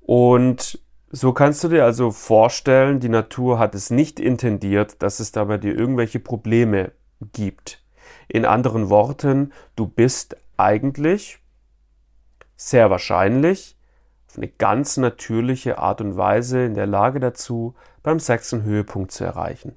Und 0.00 0.80
so 1.10 1.32
kannst 1.32 1.64
du 1.64 1.68
dir 1.68 1.84
also 1.84 2.10
vorstellen, 2.10 3.00
die 3.00 3.08
Natur 3.08 3.58
hat 3.58 3.74
es 3.74 3.90
nicht 3.90 4.20
intendiert, 4.20 5.02
dass 5.02 5.20
es 5.20 5.32
da 5.32 5.44
bei 5.44 5.56
dir 5.56 5.74
irgendwelche 5.74 6.20
Probleme 6.20 6.92
gibt. 7.32 7.82
In 8.28 8.44
anderen 8.44 8.90
Worten, 8.90 9.52
du 9.74 9.86
bist 9.86 10.36
eigentlich 10.58 11.38
sehr 12.56 12.90
wahrscheinlich 12.90 13.76
auf 14.28 14.36
eine 14.36 14.48
ganz 14.48 14.98
natürliche 14.98 15.78
Art 15.78 16.02
und 16.02 16.16
Weise 16.16 16.64
in 16.64 16.74
der 16.74 16.86
Lage 16.86 17.20
dazu, 17.20 17.74
beim 18.02 18.20
Sex 18.20 18.52
einen 18.52 18.64
Höhepunkt 18.64 19.12
zu 19.12 19.24
erreichen. 19.24 19.76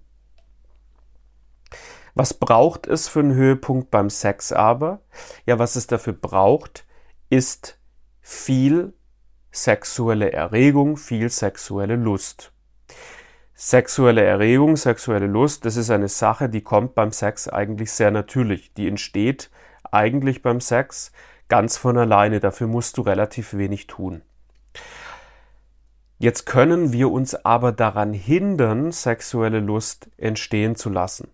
Was 2.13 2.33
braucht 2.33 2.87
es 2.87 3.07
für 3.07 3.19
einen 3.19 3.33
Höhepunkt 3.33 3.91
beim 3.91 4.09
Sex 4.09 4.51
aber? 4.51 5.01
Ja, 5.45 5.59
was 5.59 5.75
es 5.75 5.87
dafür 5.87 6.13
braucht, 6.13 6.85
ist 7.29 7.79
viel 8.19 8.93
sexuelle 9.51 10.31
Erregung, 10.31 10.97
viel 10.97 11.29
sexuelle 11.29 11.95
Lust. 11.95 12.51
Sexuelle 13.53 14.23
Erregung, 14.23 14.75
sexuelle 14.75 15.27
Lust, 15.27 15.65
das 15.65 15.77
ist 15.77 15.91
eine 15.91 16.07
Sache, 16.07 16.49
die 16.49 16.61
kommt 16.61 16.95
beim 16.95 17.11
Sex 17.11 17.47
eigentlich 17.47 17.91
sehr 17.91 18.11
natürlich. 18.11 18.73
Die 18.73 18.87
entsteht 18.87 19.51
eigentlich 19.91 20.41
beim 20.41 20.61
Sex 20.61 21.11
ganz 21.47 21.77
von 21.77 21.97
alleine. 21.97 22.39
Dafür 22.39 22.67
musst 22.67 22.97
du 22.97 23.01
relativ 23.01 23.53
wenig 23.53 23.87
tun. 23.87 24.23
Jetzt 26.17 26.45
können 26.45 26.93
wir 26.93 27.11
uns 27.11 27.35
aber 27.35 27.71
daran 27.71 28.13
hindern, 28.13 28.91
sexuelle 28.91 29.59
Lust 29.59 30.09
entstehen 30.17 30.75
zu 30.75 30.89
lassen. 30.89 31.29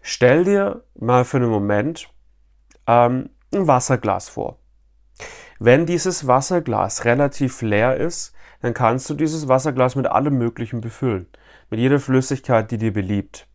Stell 0.00 0.44
dir 0.44 0.84
mal 0.98 1.24
für 1.24 1.36
einen 1.36 1.50
Moment 1.50 2.08
ähm, 2.86 3.30
ein 3.52 3.66
Wasserglas 3.66 4.28
vor. 4.28 4.58
Wenn 5.58 5.84
dieses 5.84 6.26
Wasserglas 6.26 7.04
relativ 7.04 7.60
leer 7.62 7.96
ist, 7.96 8.34
dann 8.62 8.74
kannst 8.74 9.08
du 9.10 9.14
dieses 9.14 9.48
Wasserglas 9.48 9.94
mit 9.94 10.06
allem 10.06 10.38
Möglichen 10.38 10.80
befüllen. 10.80 11.26
Mit 11.68 11.80
jeder 11.80 12.00
Flüssigkeit, 12.00 12.70
die 12.70 12.78
dir 12.78 12.92
beliebt. 12.92 13.46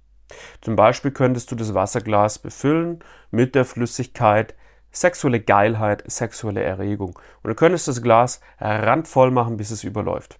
Zum 0.62 0.76
Beispiel 0.76 1.12
könntest 1.12 1.52
du 1.52 1.56
das 1.56 1.74
Wasserglas 1.74 2.40
befüllen 2.40 3.00
mit 3.32 3.56
der 3.56 3.66
Flüssigkeit 3.66 4.56
sexuelle 4.92 5.42
Geilheit, 5.42 6.04
sexuelle 6.08 6.64
Erregung. 6.64 7.20
Und 7.44 7.50
du 7.50 7.56
könntest 7.56 7.88
das 7.88 8.02
Glas 8.02 8.40
randvoll 8.60 9.32
machen, 9.32 9.58
bis 9.58 9.72
es 9.72 9.84
überläuft. 9.84 10.40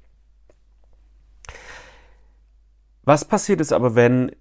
Was 3.04 3.26
passiert 3.26 3.62
ist 3.62 3.74
aber, 3.74 3.96
wenn 3.96 4.32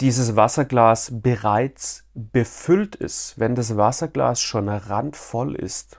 dieses 0.00 0.36
Wasserglas 0.36 1.10
bereits 1.12 2.04
befüllt 2.14 2.96
ist, 2.96 3.38
wenn 3.38 3.54
das 3.54 3.76
Wasserglas 3.76 4.40
schon 4.40 4.68
randvoll 4.68 5.54
ist? 5.54 5.98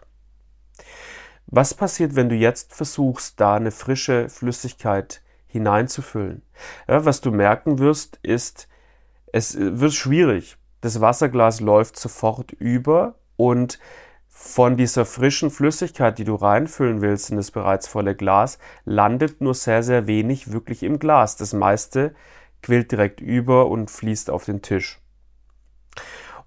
Was 1.48 1.74
passiert, 1.74 2.16
wenn 2.16 2.30
du 2.30 2.36
jetzt 2.36 2.74
versuchst, 2.74 3.40
da 3.40 3.56
eine 3.56 3.72
frische 3.72 4.30
Flüssigkeit 4.30 5.22
hineinzufüllen? 5.48 6.42
Ja, 6.88 7.06
was 7.06 7.22
du 7.22 7.32
merken 7.32 7.80
wirst, 7.80 8.20
ist, 8.24 8.68
es 9.32 9.56
wird 9.58 9.94
schwierig. 9.94 10.58
Das 10.82 11.02
Wasserglas 11.02 11.62
läuft 11.62 11.98
sofort 11.98 12.52
über 12.52 13.16
und 13.38 13.80
von 14.28 14.76
dieser 14.76 15.06
frischen 15.06 15.50
Flüssigkeit, 15.50 16.18
die 16.18 16.26
du 16.26 16.36
reinfüllen 16.36 17.02
willst 17.02 17.30
in 17.30 17.38
das 17.38 17.52
bereits 17.52 17.88
volle 17.88 18.16
Glas, 18.16 18.60
landet 18.84 19.40
nur 19.40 19.54
sehr, 19.54 19.82
sehr 19.82 20.08
wenig 20.08 20.52
wirklich 20.52 20.84
im 20.84 21.00
Glas. 21.00 21.38
Das 21.38 21.54
meiste 21.54 22.14
quillt 22.66 22.92
direkt 22.92 23.22
über 23.22 23.68
und 23.70 23.92
fließt 23.92 24.32
auf 24.32 24.46
den 24.46 24.64
Tisch. 24.64 25.00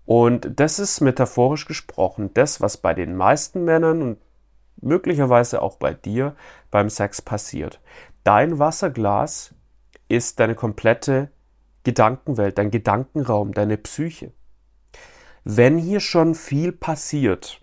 Und 0.04 0.58
das 0.58 0.80
ist 0.80 1.00
metaphorisch 1.00 1.64
gesprochen 1.64 2.30
das, 2.34 2.60
was 2.60 2.76
bei 2.76 2.92
den 2.92 3.14
meisten 3.14 3.64
Männern 3.64 4.02
und 4.02 4.18
möglicherweise 4.80 5.62
auch 5.62 5.76
bei 5.76 5.94
dir 5.94 6.34
beim 6.72 6.90
Sex 6.90 7.22
passiert. 7.22 7.80
Dein 8.24 8.58
Wasserglas 8.58 9.54
ist 10.08 10.40
deine 10.40 10.56
komplette 10.56 11.30
Gedankenwelt, 11.84 12.58
dein 12.58 12.72
Gedankenraum, 12.72 13.52
deine 13.52 13.76
Psyche. 13.76 14.32
Wenn 15.44 15.78
hier 15.78 16.00
schon 16.00 16.34
viel 16.34 16.72
passiert, 16.72 17.60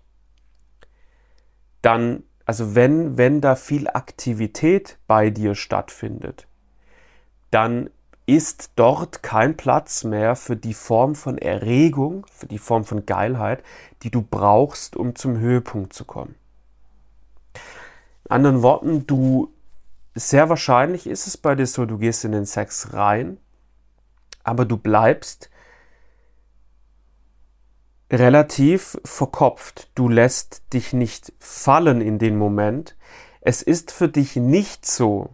dann, 1.82 2.24
also 2.46 2.74
wenn, 2.74 3.18
wenn 3.18 3.42
da 3.42 3.56
viel 3.56 3.90
Aktivität 3.90 4.98
bei 5.08 5.30
dir 5.30 5.56
stattfindet, 5.56 6.48
dann 7.52 7.90
ist 8.26 8.72
dort 8.76 9.22
kein 9.22 9.56
Platz 9.56 10.04
mehr 10.04 10.36
für 10.36 10.56
die 10.56 10.74
Form 10.74 11.16
von 11.16 11.38
Erregung, 11.38 12.26
für 12.32 12.48
die 12.48 12.58
Form 12.58 12.84
von 12.84 13.06
Geilheit, 13.06 13.64
die 14.02 14.10
du 14.10 14.22
brauchst, 14.22 14.96
um 14.96 15.16
zum 15.16 15.38
Höhepunkt 15.38 15.94
zu 15.94 16.06
kommen. 16.06 16.36
In 18.26 18.32
anderen 18.32 18.62
Worten, 18.64 19.06
du, 19.06 19.54
sehr 20.16 20.50
wahrscheinlich 20.50 21.06
ist 21.06 21.28
es 21.28 21.38
bei 21.38 21.54
dir 21.54 21.68
so, 21.68 21.86
du 21.86 22.00
gehst 22.00 22.26
in 22.26 22.32
den 22.32 22.46
Sex 22.46 22.94
rein, 22.94 23.38
aber 24.44 24.66
du 24.66 24.78
bleibst 24.78 25.50
relativ 28.12 28.98
verkopft. 29.04 29.90
Du 29.96 30.10
lässt 30.10 30.74
dich 30.74 30.94
nicht 30.94 31.34
fallen 31.40 32.02
in 32.02 32.18
den 32.18 32.38
Moment. 32.38 32.96
Es 33.42 33.62
ist 33.62 33.92
für 33.92 34.10
dich 34.10 34.36
nicht 34.36 34.86
so, 34.86 35.30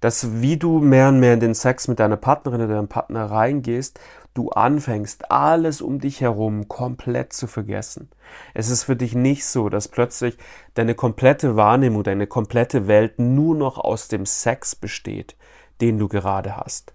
dass 0.00 0.40
wie 0.40 0.56
du 0.56 0.80
mehr 0.80 1.08
und 1.08 1.20
mehr 1.20 1.34
in 1.34 1.40
den 1.40 1.54
Sex 1.54 1.88
mit 1.88 2.00
deiner 2.00 2.16
Partnerin 2.16 2.62
oder 2.62 2.74
deinem 2.74 2.88
Partner 2.88 3.30
reingehst, 3.30 4.00
du 4.34 4.50
anfängst, 4.50 5.30
alles 5.30 5.82
um 5.82 5.98
dich 5.98 6.20
herum 6.20 6.68
komplett 6.68 7.32
zu 7.32 7.46
vergessen. 7.46 8.10
Es 8.54 8.70
ist 8.70 8.84
für 8.84 8.96
dich 8.96 9.14
nicht 9.14 9.44
so, 9.44 9.68
dass 9.68 9.88
plötzlich 9.88 10.38
deine 10.74 10.94
komplette 10.94 11.56
Wahrnehmung, 11.56 12.02
deine 12.02 12.26
komplette 12.26 12.86
Welt 12.86 13.18
nur 13.18 13.54
noch 13.54 13.78
aus 13.78 14.08
dem 14.08 14.26
Sex 14.26 14.76
besteht, 14.76 15.36
den 15.80 15.98
du 15.98 16.08
gerade 16.08 16.56
hast. 16.56 16.94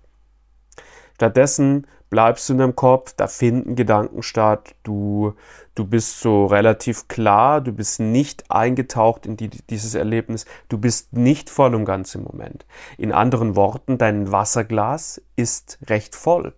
Stattdessen 1.15 1.87
bleibst 2.09 2.47
du 2.47 2.53
in 2.53 2.59
deinem 2.59 2.75
Kopf, 2.75 3.13
da 3.13 3.27
finden 3.27 3.75
Gedanken 3.75 4.23
statt, 4.23 4.75
du, 4.83 5.33
du 5.75 5.85
bist 5.85 6.19
so 6.19 6.45
relativ 6.45 7.07
klar, 7.07 7.61
du 7.61 7.71
bist 7.71 7.99
nicht 7.99 8.49
eingetaucht 8.49 9.25
in 9.25 9.37
die, 9.37 9.49
dieses 9.49 9.95
Erlebnis, 9.95 10.45
du 10.69 10.77
bist 10.77 11.13
nicht 11.13 11.49
voll 11.49 11.75
und 11.75 11.85
ganz 11.85 12.15
im 12.15 12.23
Moment. 12.23 12.65
In 12.97 13.11
anderen 13.11 13.55
Worten, 13.55 13.97
dein 13.97 14.31
Wasserglas 14.31 15.21
ist 15.35 15.79
recht 15.87 16.15
voll. 16.15 16.53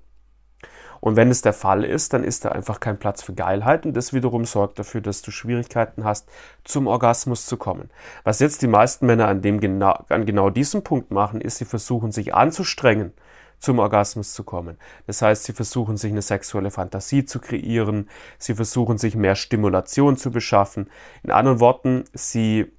Und 0.99 1.15
wenn 1.15 1.29
es 1.29 1.41
der 1.41 1.53
Fall 1.53 1.83
ist, 1.83 2.13
dann 2.13 2.23
ist 2.23 2.43
da 2.43 2.49
einfach 2.49 2.79
kein 2.79 2.97
Platz 2.97 3.21
für 3.21 3.33
Geilheit 3.33 3.85
und 3.85 3.95
das 3.95 4.13
wiederum 4.13 4.45
sorgt 4.45 4.79
dafür, 4.79 5.01
dass 5.01 5.21
du 5.21 5.31
Schwierigkeiten 5.31 6.03
hast, 6.03 6.27
zum 6.63 6.87
Orgasmus 6.87 7.45
zu 7.45 7.57
kommen. 7.57 7.89
Was 8.23 8.39
jetzt 8.39 8.61
die 8.61 8.67
meisten 8.67 9.05
Männer 9.05 9.27
an, 9.27 9.41
dem 9.41 9.61
an 9.81 10.25
genau 10.25 10.49
diesem 10.49 10.83
Punkt 10.83 11.11
machen, 11.11 11.39
ist, 11.39 11.57
sie 11.57 11.65
versuchen 11.65 12.11
sich 12.11 12.33
anzustrengen 12.33 13.13
zum 13.59 13.79
Orgasmus 13.79 14.33
zu 14.33 14.43
kommen. 14.43 14.77
Das 15.07 15.21
heißt, 15.21 15.43
sie 15.43 15.53
versuchen 15.53 15.97
sich 15.97 16.11
eine 16.11 16.21
sexuelle 16.21 16.71
Fantasie 16.71 17.25
zu 17.25 17.39
kreieren, 17.39 18.09
sie 18.37 18.55
versuchen 18.55 18.97
sich 18.97 19.15
mehr 19.15 19.35
Stimulation 19.35 20.17
zu 20.17 20.31
beschaffen. 20.31 20.89
In 21.23 21.31
anderen 21.31 21.59
Worten, 21.59 22.03
sie 22.13 22.71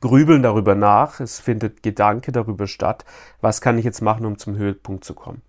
grübeln 0.00 0.42
darüber 0.42 0.74
nach, 0.74 1.20
es 1.20 1.40
findet 1.40 1.82
Gedanke 1.82 2.32
darüber 2.32 2.66
statt, 2.66 3.04
was 3.40 3.60
kann 3.60 3.78
ich 3.78 3.84
jetzt 3.84 4.02
machen, 4.02 4.26
um 4.26 4.38
zum 4.38 4.56
Höhepunkt 4.56 5.04
zu 5.04 5.14
kommen. 5.14 5.42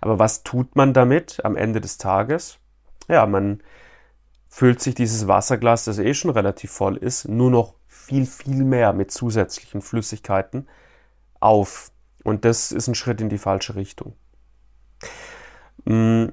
Aber 0.00 0.18
was 0.18 0.42
tut 0.42 0.76
man 0.76 0.92
damit 0.92 1.44
am 1.44 1.56
Ende 1.56 1.80
des 1.80 1.98
Tages? 1.98 2.58
Ja, 3.08 3.26
man 3.26 3.62
füllt 4.48 4.80
sich 4.80 4.94
dieses 4.94 5.28
Wasserglas, 5.28 5.84
das 5.84 5.98
eh 5.98 6.12
schon 6.12 6.30
relativ 6.30 6.70
voll 6.70 6.96
ist, 6.96 7.28
nur 7.28 7.50
noch 7.50 7.74
viel, 7.86 8.26
viel 8.26 8.64
mehr 8.64 8.92
mit 8.92 9.10
zusätzlichen 9.10 9.80
Flüssigkeiten 9.80 10.68
auf. 11.38 11.90
Und 12.24 12.44
das 12.44 12.72
ist 12.72 12.88
ein 12.88 12.94
Schritt 12.94 13.20
in 13.20 13.28
die 13.28 13.38
falsche 13.38 13.76
Richtung. 13.76 14.14
Mm, 15.84 16.26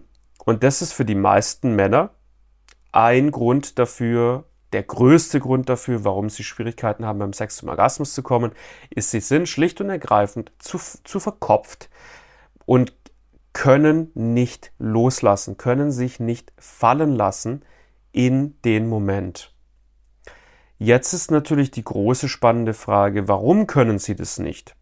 und 0.46 0.64
das 0.64 0.82
ist 0.82 0.94
für 0.94 1.06
die 1.06 1.16
meisten 1.16 1.76
Männer 1.76 2.12
ein 2.92 3.32
Grund 3.32 3.80
dafür, 3.80 4.46
der 4.74 4.84
größte 4.84 5.40
Grund 5.40 5.70
dafür, 5.70 6.04
warum 6.04 6.30
sie 6.30 6.44
Schwierigkeiten 6.44 7.06
haben, 7.06 7.20
beim 7.20 7.34
Sex 7.34 7.58
zum 7.58 7.70
Orgasmus 7.70 8.14
zu 8.14 8.24
kommen, 8.24 8.52
ist, 8.90 9.12
sie 9.12 9.20
sind 9.20 9.48
schlicht 9.48 9.80
und 9.82 9.90
ergreifend 9.90 10.52
zu, 10.60 10.78
zu 10.78 11.20
verkopft 11.20 11.90
und 12.66 12.94
können 13.54 14.12
nicht 14.14 14.72
loslassen, 14.78 15.58
können 15.58 15.92
sich 15.92 16.20
nicht 16.20 16.54
fallen 16.60 17.16
lassen 17.16 17.64
in 18.12 18.62
den 18.62 18.88
Moment. 18.88 19.54
Jetzt 20.78 21.14
ist 21.14 21.32
natürlich 21.32 21.72
die 21.72 21.84
große 21.84 22.30
spannende 22.30 22.74
Frage, 22.74 23.28
warum 23.28 23.66
können 23.66 23.98
sie 23.98 24.16
das 24.16 24.38
nicht? 24.38 24.77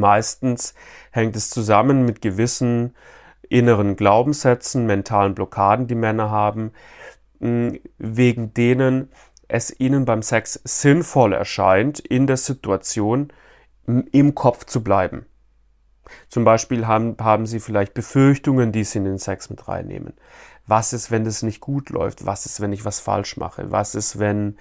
Meistens 0.00 0.74
hängt 1.10 1.36
es 1.36 1.50
zusammen 1.50 2.04
mit 2.04 2.22
gewissen 2.22 2.94
inneren 3.48 3.96
Glaubenssätzen, 3.96 4.86
mentalen 4.86 5.34
Blockaden, 5.34 5.86
die 5.86 5.94
Männer 5.94 6.30
haben, 6.30 6.72
wegen 7.38 8.54
denen 8.54 9.10
es 9.48 9.78
ihnen 9.78 10.04
beim 10.04 10.22
Sex 10.22 10.60
sinnvoll 10.64 11.34
erscheint, 11.34 12.00
in 12.00 12.26
der 12.26 12.38
Situation 12.38 13.32
im 14.12 14.34
Kopf 14.34 14.64
zu 14.64 14.82
bleiben. 14.82 15.26
Zum 16.28 16.44
Beispiel 16.44 16.86
haben, 16.86 17.16
haben 17.20 17.46
sie 17.46 17.60
vielleicht 17.60 17.94
Befürchtungen, 17.94 18.72
die 18.72 18.84
sie 18.84 18.98
in 18.98 19.04
den 19.04 19.18
Sex 19.18 19.50
mit 19.50 19.68
reinnehmen. 19.68 20.14
Was 20.66 20.92
ist, 20.92 21.10
wenn 21.10 21.24
das 21.24 21.42
nicht 21.42 21.60
gut 21.60 21.90
läuft? 21.90 22.24
Was 22.24 22.46
ist, 22.46 22.60
wenn 22.60 22.72
ich 22.72 22.84
was 22.84 23.00
falsch 23.00 23.36
mache? 23.36 23.70
Was 23.70 23.94
ist, 23.94 24.18
wenn, 24.18 24.56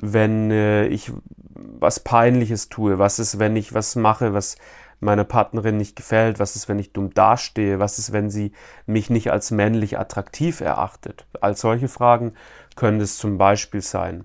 wenn 0.00 0.50
äh, 0.50 0.86
ich 0.86 1.12
was 1.54 2.00
Peinliches 2.00 2.68
tue? 2.68 2.98
Was 2.98 3.18
ist, 3.18 3.38
wenn 3.38 3.56
ich 3.56 3.74
was 3.74 3.96
mache, 3.96 4.32
was 4.32 4.56
meiner 5.00 5.24
Partnerin 5.24 5.76
nicht 5.76 5.96
gefällt? 5.96 6.38
Was 6.38 6.56
ist, 6.56 6.68
wenn 6.68 6.78
ich 6.78 6.92
dumm 6.92 7.14
dastehe? 7.14 7.78
Was 7.78 7.98
ist, 7.98 8.12
wenn 8.12 8.30
sie 8.30 8.52
mich 8.86 9.10
nicht 9.10 9.30
als 9.30 9.50
männlich 9.50 9.98
attraktiv 9.98 10.60
erachtet? 10.60 11.26
All 11.40 11.56
solche 11.56 11.88
Fragen 11.88 12.32
können 12.76 13.00
es 13.00 13.18
zum 13.18 13.38
Beispiel 13.38 13.80
sein. 13.80 14.24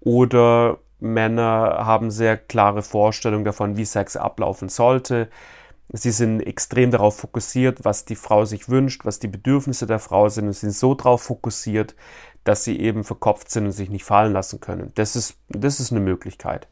Oder 0.00 0.78
Männer 1.00 1.84
haben 1.86 2.10
sehr 2.10 2.36
klare 2.36 2.82
Vorstellungen 2.82 3.44
davon, 3.44 3.76
wie 3.76 3.84
Sex 3.84 4.16
ablaufen 4.16 4.68
sollte. 4.68 5.28
Sie 5.92 6.10
sind 6.10 6.40
extrem 6.40 6.90
darauf 6.90 7.18
fokussiert, 7.18 7.84
was 7.84 8.04
die 8.04 8.16
Frau 8.16 8.44
sich 8.46 8.68
wünscht, 8.68 9.04
was 9.04 9.18
die 9.18 9.28
Bedürfnisse 9.28 9.86
der 9.86 9.98
Frau 9.98 10.28
sind 10.28 10.46
und 10.46 10.54
sind 10.54 10.72
so 10.72 10.94
darauf 10.94 11.22
fokussiert, 11.22 11.94
dass 12.44 12.64
sie 12.64 12.78
eben 12.78 13.04
verkopft 13.04 13.50
sind 13.50 13.66
und 13.66 13.72
sich 13.72 13.90
nicht 13.90 14.04
fallen 14.04 14.32
lassen 14.32 14.60
können. 14.60 14.92
Das 14.94 15.16
ist, 15.16 15.38
das 15.48 15.80
ist 15.80 15.90
eine 15.90 16.00
Möglichkeit. 16.00 16.68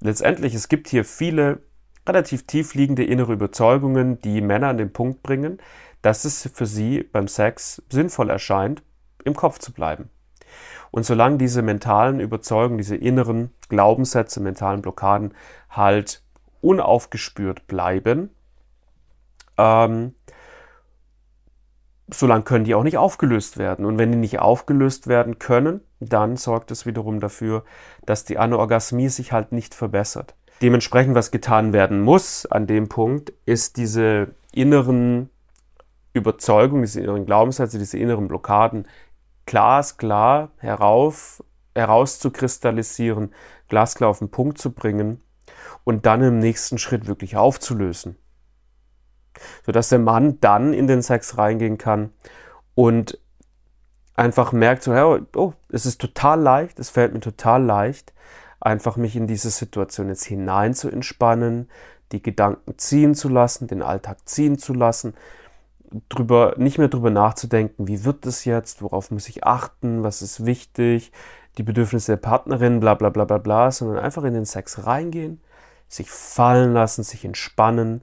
Letztendlich, 0.00 0.54
es 0.54 0.68
gibt 0.68 0.88
hier 0.88 1.04
viele 1.04 1.62
relativ 2.06 2.46
tief 2.46 2.74
liegende 2.74 3.04
innere 3.04 3.32
Überzeugungen, 3.32 4.20
die 4.20 4.40
Männer 4.40 4.68
an 4.68 4.78
den 4.78 4.92
Punkt 4.92 5.22
bringen, 5.22 5.58
dass 6.00 6.24
es 6.24 6.50
für 6.52 6.66
sie 6.66 7.02
beim 7.04 7.28
Sex 7.28 7.82
sinnvoll 7.88 8.30
erscheint, 8.30 8.82
im 9.24 9.34
Kopf 9.34 9.58
zu 9.58 9.72
bleiben. 9.72 10.10
Und 10.90 11.06
solange 11.06 11.38
diese 11.38 11.62
mentalen 11.62 12.20
Überzeugungen, 12.20 12.78
diese 12.78 12.96
inneren 12.96 13.50
Glaubenssätze, 13.68 14.40
mentalen 14.40 14.82
Blockaden 14.82 15.32
halt 15.70 16.22
unaufgespürt 16.60 17.66
bleiben, 17.66 18.30
ähm, 19.56 20.14
solange 22.12 22.44
können 22.44 22.64
die 22.64 22.74
auch 22.74 22.82
nicht 22.82 22.98
aufgelöst 22.98 23.58
werden. 23.58 23.84
Und 23.84 23.98
wenn 23.98 24.12
die 24.12 24.18
nicht 24.18 24.38
aufgelöst 24.38 25.06
werden 25.06 25.38
können, 25.38 25.80
dann 26.00 26.36
sorgt 26.36 26.70
es 26.70 26.86
wiederum 26.86 27.20
dafür, 27.20 27.64
dass 28.04 28.24
die 28.24 28.38
Anorgasmie 28.38 29.08
sich 29.08 29.32
halt 29.32 29.52
nicht 29.52 29.74
verbessert. 29.74 30.34
Dementsprechend, 30.60 31.14
was 31.14 31.30
getan 31.30 31.72
werden 31.72 32.00
muss 32.02 32.46
an 32.46 32.66
dem 32.66 32.88
Punkt, 32.88 33.32
ist 33.46 33.76
diese 33.76 34.28
inneren 34.52 35.30
Überzeugungen, 36.12 36.82
diese 36.82 37.00
inneren 37.00 37.26
Glaubenssätze, 37.26 37.78
diese 37.78 37.98
inneren 37.98 38.28
Blockaden 38.28 38.86
glasklar 39.46 40.50
herauf, 40.58 41.42
herauszukristallisieren, 41.74 43.34
glasklar 43.68 44.10
auf 44.10 44.18
den 44.18 44.30
Punkt 44.30 44.58
zu 44.58 44.72
bringen 44.72 45.20
und 45.84 46.06
dann 46.06 46.22
im 46.22 46.38
nächsten 46.38 46.78
Schritt 46.78 47.06
wirklich 47.06 47.36
aufzulösen. 47.36 48.16
Sodass 49.64 49.88
der 49.88 49.98
Mann 49.98 50.38
dann 50.40 50.72
in 50.72 50.86
den 50.86 51.02
Sex 51.02 51.38
reingehen 51.38 51.78
kann 51.78 52.10
und 52.74 53.18
einfach 54.14 54.52
merkt, 54.52 54.82
so, 54.82 54.92
oh, 55.36 55.52
es 55.70 55.86
ist 55.86 56.00
total 56.00 56.40
leicht, 56.40 56.78
es 56.78 56.90
fällt 56.90 57.12
mir 57.12 57.20
total 57.20 57.62
leicht, 57.64 58.12
einfach 58.60 58.96
mich 58.96 59.16
in 59.16 59.26
diese 59.26 59.50
Situation 59.50 60.08
jetzt 60.08 60.24
hinein 60.24 60.74
zu 60.74 60.88
entspannen, 60.88 61.68
die 62.12 62.22
Gedanken 62.22 62.78
ziehen 62.78 63.14
zu 63.14 63.28
lassen, 63.28 63.66
den 63.66 63.82
Alltag 63.82 64.28
ziehen 64.28 64.58
zu 64.58 64.74
lassen, 64.74 65.14
drüber, 66.08 66.54
nicht 66.56 66.78
mehr 66.78 66.88
drüber 66.88 67.10
nachzudenken, 67.10 67.88
wie 67.88 68.04
wird 68.04 68.26
es 68.26 68.44
jetzt, 68.44 68.82
worauf 68.82 69.10
muss 69.10 69.28
ich 69.28 69.44
achten, 69.44 70.02
was 70.02 70.22
ist 70.22 70.44
wichtig, 70.44 71.12
die 71.58 71.62
Bedürfnisse 71.62 72.12
der 72.12 72.16
Partnerin, 72.18 72.80
bla 72.80 72.94
bla 72.94 73.10
bla 73.10 73.24
bla 73.24 73.38
bla, 73.38 73.70
sondern 73.70 73.98
einfach 73.98 74.24
in 74.24 74.34
den 74.34 74.46
Sex 74.46 74.86
reingehen, 74.86 75.40
sich 75.88 76.10
fallen 76.10 76.72
lassen, 76.72 77.02
sich 77.02 77.24
entspannen, 77.24 78.02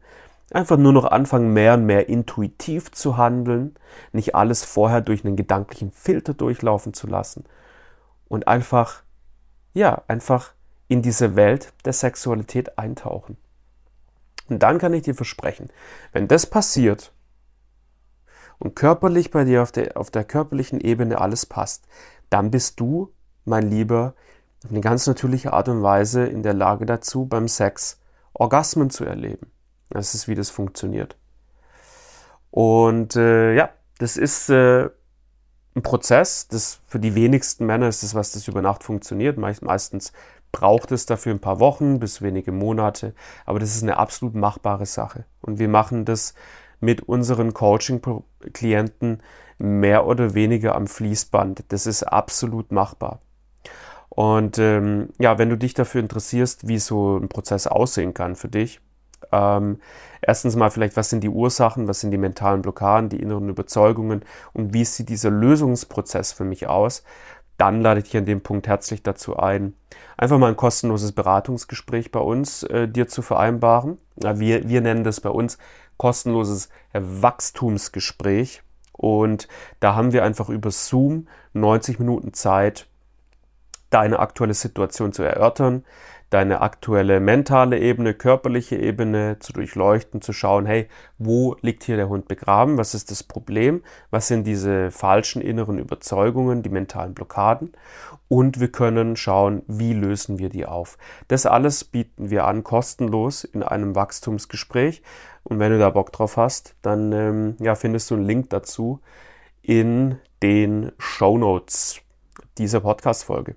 einfach 0.51 0.77
nur 0.77 0.93
noch 0.93 1.05
anfangen, 1.05 1.53
mehr 1.53 1.75
und 1.75 1.85
mehr 1.85 2.09
intuitiv 2.09 2.91
zu 2.91 3.17
handeln, 3.17 3.75
nicht 4.11 4.35
alles 4.35 4.63
vorher 4.63 5.01
durch 5.01 5.25
einen 5.25 5.35
gedanklichen 5.35 5.91
Filter 5.91 6.33
durchlaufen 6.33 6.93
zu 6.93 7.07
lassen 7.07 7.45
und 8.27 8.47
einfach 8.47 9.03
ja, 9.73 10.03
einfach 10.07 10.53
in 10.87 11.01
diese 11.01 11.35
Welt 11.35 11.73
der 11.85 11.93
Sexualität 11.93 12.77
eintauchen. 12.77 13.37
Und 14.49 14.63
dann 14.63 14.79
kann 14.79 14.93
ich 14.93 15.03
dir 15.03 15.15
versprechen, 15.15 15.69
wenn 16.11 16.27
das 16.27 16.47
passiert 16.47 17.13
und 18.57 18.75
körperlich 18.75 19.31
bei 19.31 19.43
dir 19.43 19.61
auf 19.61 19.71
der, 19.71 19.95
auf 19.95 20.09
der 20.09 20.23
körperlichen 20.23 20.81
Ebene 20.81 21.21
alles 21.21 21.45
passt, 21.45 21.87
dann 22.29 22.51
bist 22.51 22.79
du, 22.79 23.13
mein 23.45 23.69
Lieber, 23.69 24.15
auf 24.65 24.71
eine 24.71 24.81
ganz 24.81 25.07
natürliche 25.07 25.53
Art 25.53 25.69
und 25.69 25.83
Weise 25.83 26.25
in 26.25 26.43
der 26.43 26.53
Lage 26.53 26.85
dazu, 26.85 27.25
beim 27.25 27.47
Sex 27.47 28.01
Orgasmen 28.33 28.89
zu 28.89 29.05
erleben. 29.05 29.51
Das 29.89 30.13
ist, 30.13 30.27
wie 30.27 30.35
das 30.35 30.49
funktioniert. 30.49 31.17
Und 32.51 33.15
äh, 33.15 33.53
ja, 33.55 33.69
das 33.97 34.17
ist 34.17 34.49
äh, 34.49 34.89
ein 35.75 35.81
Prozess. 35.81 36.47
Das 36.47 36.81
für 36.87 36.99
die 36.99 37.15
wenigsten 37.15 37.65
Männer 37.65 37.87
ist 37.87 38.03
das, 38.03 38.15
was 38.15 38.31
das 38.31 38.47
über 38.47 38.61
Nacht 38.61 38.83
funktioniert. 38.83 39.37
meistens 39.37 40.13
braucht 40.51 40.91
es 40.91 41.05
dafür 41.05 41.33
ein 41.33 41.39
paar 41.39 41.59
Wochen 41.59 41.99
bis 41.99 42.21
wenige 42.21 42.51
Monate, 42.51 43.13
aber 43.45 43.59
das 43.59 43.75
ist 43.75 43.83
eine 43.83 43.97
absolut 43.97 44.35
machbare 44.35 44.85
Sache. 44.85 45.25
Und 45.41 45.59
wir 45.59 45.67
machen 45.67 46.05
das 46.05 46.33
mit 46.79 47.03
unseren 47.03 47.53
Coaching-Klienten 47.53 49.21
mehr 49.57 50.07
oder 50.07 50.33
weniger 50.33 50.75
am 50.75 50.87
Fließband. 50.87 51.65
Das 51.69 51.85
ist 51.85 52.03
absolut 52.03 52.71
machbar. 52.71 53.19
Und 54.09 54.57
ähm, 54.57 55.09
ja, 55.19 55.37
wenn 55.37 55.49
du 55.49 55.57
dich 55.57 55.73
dafür 55.73 56.01
interessierst, 56.01 56.67
wie 56.67 56.79
so 56.79 57.17
ein 57.17 57.29
Prozess 57.29 57.67
aussehen 57.67 58.13
kann 58.13 58.35
für 58.35 58.49
dich, 58.49 58.81
ähm, 59.31 59.79
erstens 60.21 60.55
mal 60.55 60.71
vielleicht, 60.71 60.97
was 60.97 61.09
sind 61.09 61.23
die 61.23 61.29
Ursachen, 61.29 61.87
was 61.87 62.01
sind 62.01 62.11
die 62.11 62.17
mentalen 62.17 62.61
Blockaden, 62.61 63.09
die 63.09 63.21
inneren 63.21 63.49
Überzeugungen 63.49 64.23
und 64.53 64.73
wie 64.73 64.85
sieht 64.85 65.09
dieser 65.09 65.29
Lösungsprozess 65.29 66.33
für 66.33 66.45
mich 66.45 66.67
aus? 66.67 67.03
Dann 67.57 67.81
lade 67.81 67.99
ich 67.99 68.05
dich 68.05 68.17
an 68.17 68.25
dem 68.25 68.41
Punkt 68.41 68.67
herzlich 68.67 69.03
dazu 69.03 69.37
ein, 69.37 69.73
einfach 70.17 70.37
mal 70.37 70.47
ein 70.47 70.55
kostenloses 70.55 71.11
Beratungsgespräch 71.11 72.11
bei 72.11 72.21
uns 72.21 72.63
äh, 72.63 72.87
dir 72.87 73.07
zu 73.07 73.21
vereinbaren. 73.21 73.97
Wir, 74.15 74.67
wir 74.67 74.81
nennen 74.81 75.03
das 75.03 75.19
bei 75.19 75.29
uns 75.29 75.57
kostenloses 75.97 76.69
Wachstumsgespräch. 76.93 78.63
Und 78.93 79.47
da 79.79 79.95
haben 79.95 80.11
wir 80.11 80.23
einfach 80.23 80.49
über 80.49 80.71
Zoom 80.71 81.27
90 81.53 81.99
Minuten 81.99 82.33
Zeit, 82.33 82.87
deine 83.89 84.19
aktuelle 84.19 84.53
Situation 84.53 85.13
zu 85.13 85.23
erörtern, 85.23 85.83
deine 86.29 86.61
aktuelle 86.61 87.19
mentale 87.19 87.79
Ebene, 87.79 88.13
körperliche 88.13 88.75
Ebene 88.75 89.37
zu 89.39 89.51
durchleuchten, 89.53 90.21
zu 90.21 90.31
schauen, 90.31 90.65
hey, 90.65 90.87
wo 91.17 91.55
liegt 91.61 91.83
hier 91.83 91.95
der 91.95 92.09
Hund 92.09 92.27
begraben? 92.27 92.77
Was 92.77 92.93
ist 92.93 93.09
das 93.09 93.23
Problem? 93.23 93.83
Was 94.11 94.27
sind 94.27 94.45
diese 94.45 94.91
falschen 94.91 95.41
inneren 95.41 95.79
Überzeugungen, 95.79 96.61
die 96.61 96.69
mentalen 96.69 97.13
Blockaden? 97.13 97.73
Und 98.27 98.59
wir 98.59 98.71
können 98.71 99.15
schauen, 99.15 99.63
wie 99.67 99.93
lösen 99.93 100.37
wir 100.37 100.49
die 100.49 100.65
auf. 100.65 100.97
Das 101.27 101.47
alles 101.47 101.83
bieten 101.83 102.29
wir 102.29 102.45
an, 102.45 102.63
kostenlos 102.63 103.43
in 103.43 103.63
einem 103.63 103.95
Wachstumsgespräch. 103.95 105.01
Und 105.43 105.59
wenn 105.59 105.71
du 105.71 105.79
da 105.79 105.89
Bock 105.89 106.11
drauf 106.11 106.37
hast, 106.37 106.75
dann 106.83 107.11
ähm, 107.11 107.55
ja, 107.59 107.73
findest 107.73 108.11
du 108.11 108.15
einen 108.15 108.25
Link 108.25 108.51
dazu 108.51 109.01
in 109.63 110.19
den 110.43 110.91
Show 110.99 111.37
Notes 111.37 112.01
dieser 112.57 112.81
Podcast-Folge. 112.81 113.55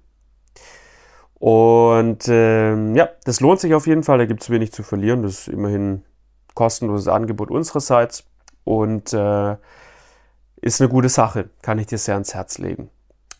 Und 1.43 2.29
ähm, 2.29 2.95
ja, 2.95 3.09
das 3.25 3.41
lohnt 3.41 3.59
sich 3.59 3.75
auf 3.75 3.89
jeden 3.89 4.05
Fall. 4.05 4.19
Da 4.19 4.27
gibt 4.27 4.43
es 4.43 4.51
wenig 4.51 4.71
zu 4.71 4.85
verlieren. 4.85 5.25
Das 5.25 5.33
ist 5.33 5.49
immerhin 5.49 6.05
kostenloses 6.55 7.09
Angebot 7.09 7.51
unsererseits 7.51 8.23
und 8.63 9.13
äh, 9.13 9.57
ist 10.61 10.81
eine 10.81 10.89
gute 10.89 11.09
Sache. 11.09 11.51
Kann 11.61 11.81
ich 11.81 11.89
dir 11.89 11.99
sehr 11.99 12.15
ans 12.15 12.33
Herz 12.33 12.59
legen. 12.59 12.91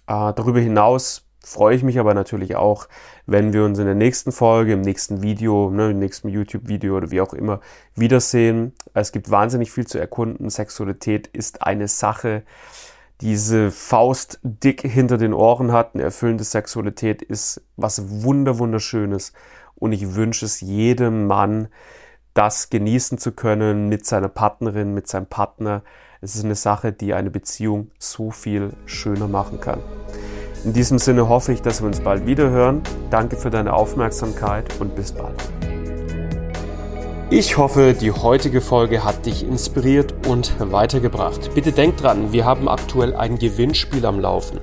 Äh, 0.09 0.33
darüber 0.35 0.59
hinaus 0.59 1.29
freue 1.45 1.77
ich 1.77 1.85
mich 1.85 2.01
aber 2.01 2.13
natürlich 2.13 2.57
auch, 2.57 2.89
wenn 3.27 3.53
wir 3.53 3.65
uns 3.65 3.79
in 3.79 3.87
der 3.87 3.95
nächsten 3.95 4.33
Folge, 4.33 4.73
im 4.73 4.81
nächsten 4.81 5.23
Video, 5.23 5.71
ne, 5.71 5.93
im 5.93 6.01
nächsten 6.01 6.29
YouTube-Video 6.29 6.97
oder 6.97 7.13
wie 7.13 7.21
auch 7.21 7.35
immer 7.35 7.61
wiedersehen. 7.95 8.73
Es 8.95 9.13
gibt 9.13 9.31
wahnsinnig 9.31 9.71
viel 9.71 9.87
zu 9.87 10.01
erkunden. 10.01 10.51
Sexualität 10.51 11.29
ist 11.29 11.63
eine 11.63 11.87
Sache, 11.87 12.43
diese 13.23 13.71
Faust 13.71 14.41
dick 14.43 14.83
hinter 14.83 15.17
den 15.17 15.33
Ohren 15.33 15.73
hat. 15.73 15.95
Eine 15.95 16.03
erfüllende 16.03 16.45
Sexualität 16.45 17.23
ist 17.23 17.63
was 17.77 18.23
wunder 18.23 18.59
wunderschönes 18.59 19.33
und 19.77 19.93
ich 19.93 20.15
wünsche 20.15 20.45
es 20.45 20.61
jedem 20.61 21.27
Mann, 21.27 21.69
das 22.35 22.69
genießen 22.69 23.19
zu 23.19 23.33
können 23.33 23.89
mit 23.89 24.05
seiner 24.07 24.29
Partnerin, 24.29 24.93
mit 24.93 25.07
seinem 25.07 25.27
Partner. 25.27 25.83
Es 26.21 26.35
ist 26.35 26.45
eine 26.45 26.57
Sache, 26.57 26.93
die 26.93 27.15
eine 27.15 27.31
Beziehung 27.31 27.91
so 27.99 28.31
viel 28.31 28.73
schöner 28.87 29.29
machen 29.29 29.61
kann. 29.61 29.81
In 30.65 30.73
diesem 30.73 30.99
Sinne 30.99 31.29
hoffe 31.29 31.53
ich, 31.53 31.63
dass 31.63 31.81
wir 31.81 31.87
uns 31.87 32.01
bald 32.01 32.27
wieder 32.27 32.51
hören. 32.51 32.83
Danke 33.11 33.37
für 33.37 33.51
deine 33.51 33.73
Aufmerksamkeit 33.73 34.81
und 34.81 34.95
bis 34.95 35.13
bald. 35.13 35.62
Ich 37.35 37.57
hoffe, 37.57 37.95
die 37.99 38.13
heutige 38.13 38.61
Folge 38.61 39.05
hat 39.05 39.25
dich 39.25 39.43
inspiriert 39.43 40.13
und 40.29 40.53
weitergebracht. 40.59 41.55
Bitte 41.55 41.73
denk 41.73 41.97
dran, 41.97 42.31
wir 42.31 42.45
haben 42.45 42.69
aktuell 42.69 43.17
ein 43.17 43.39
Gewinnspiel 43.39 44.05
am 44.05 44.21
Laufen. 44.21 44.61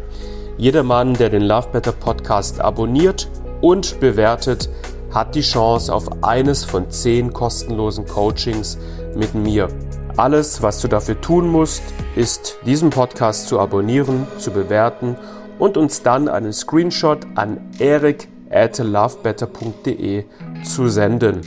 Jeder 0.56 0.84
Mann, 0.84 1.16
der 1.16 1.32
den 1.32 1.42
Love 1.42 1.70
Better 1.72 1.94
Podcast 1.94 2.62
abonniert 2.62 3.28
und 3.62 4.00
bewertet, 4.00 4.70
hat 5.12 5.34
die 5.34 5.42
Chance 5.42 5.92
auf 5.92 6.22
eines 6.22 6.64
von 6.64 6.92
zehn 6.92 7.34
kostenlosen 7.34 8.06
Coachings 8.06 8.78
mit 9.16 9.34
mir. 9.34 9.70
Alles, 10.16 10.62
was 10.62 10.80
du 10.80 10.88
dafür 10.88 11.20
tun 11.20 11.48
musst, 11.48 11.82
ist 12.16 12.60
diesen 12.68 12.92
Podcast 12.92 13.48
zu 13.48 13.60
abonnieren, 13.60 14.28
zu 14.38 14.52
bewerten 14.52 15.16
und 15.58 15.76
uns 15.76 16.04
dann 16.04 16.28
einen 16.28 16.54
Screenshot 16.54 17.26
an 17.34 17.72
eric 17.80 18.28
at 18.52 18.78
lovebetter.de 18.78 20.26
zu 20.64 20.88
senden. 20.88 21.42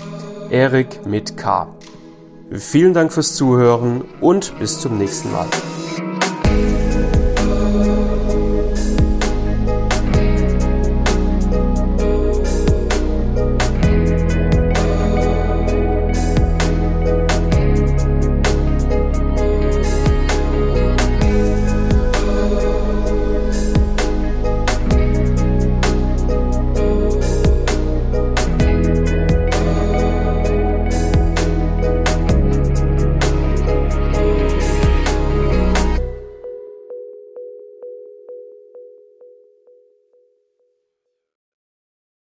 Erik 0.52 1.06
mit 1.06 1.38
K. 1.38 1.66
Vielen 2.50 2.92
Dank 2.92 3.10
fürs 3.10 3.34
Zuhören 3.34 4.04
und 4.20 4.52
bis 4.58 4.80
zum 4.80 4.98
nächsten 4.98 5.32
Mal. 5.32 5.46